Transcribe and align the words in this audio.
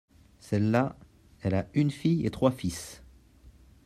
celle-là 0.39 0.97
elle 1.43 1.53
a 1.53 1.67
une 1.75 1.91
fille 1.91 2.25
et 2.25 2.31
trois 2.31 2.49
fils. 2.49 3.03